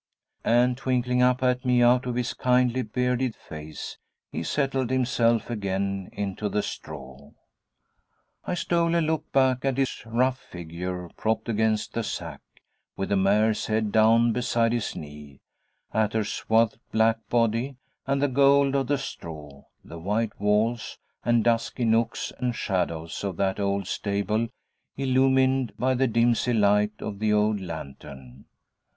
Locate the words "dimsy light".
26.07-26.99